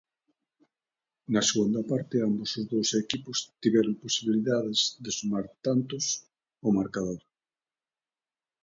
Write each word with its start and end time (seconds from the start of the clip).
Na 1.33 1.41
segunda 1.49 1.81
parte 1.91 2.15
ambos 2.27 2.49
os 2.59 2.65
dous 2.73 2.89
equipos 3.03 3.37
tiveron 3.61 4.01
posibilidades 4.03 4.79
de 5.03 5.11
sumar 5.17 5.45
tantos 5.65 6.05
ao 6.63 6.75
marcador. 6.79 7.21